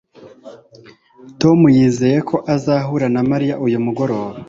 tom 1.41 1.59
yizeye 1.75 2.17
ko 2.29 2.35
azahura 2.55 3.07
na 3.13 3.21
mariya 3.29 3.55
uyu 3.65 3.79
mugoroba 3.85 4.35